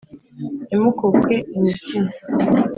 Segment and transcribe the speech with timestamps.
[0.67, 2.09] ntimukuke imitima